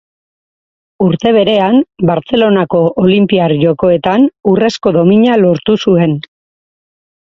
[1.07, 1.77] Urte berean,
[2.11, 6.23] Bartzelonako Olinpiar Jokoetan, urrezko domina lortu zuen.